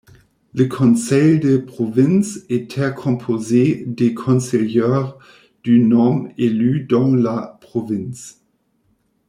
Le 0.55 0.65
Conseil 0.65 1.39
de 1.39 1.57
Province 1.57 2.39
était 2.49 2.91
composé 2.91 3.83
des 3.85 4.15
conseillers 4.15 4.97
du 5.63 5.79
nome 5.81 6.31
élus 6.39 6.85
dans 6.85 7.13
la 7.13 7.59
province. 7.61 8.41